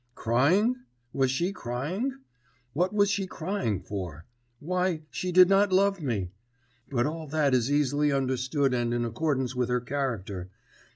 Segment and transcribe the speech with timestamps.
[0.15, 0.77] 'Crying?...
[1.13, 2.11] Was she crying?...
[2.73, 4.25] What was she crying for?
[4.59, 6.31] Why, she did not love me!
[6.89, 10.49] But all that is easily understood and in accordance with her character.